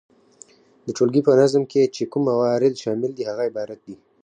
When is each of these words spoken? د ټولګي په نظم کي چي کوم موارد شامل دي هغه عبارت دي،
د 0.85 0.87
ټولګي 0.97 1.21
په 1.27 1.33
نظم 1.41 1.63
کي 1.71 1.81
چي 1.95 2.03
کوم 2.11 2.21
موارد 2.31 2.73
شامل 2.83 3.11
دي 3.17 3.23
هغه 3.29 3.43
عبارت 3.49 3.79
دي، 3.87 3.95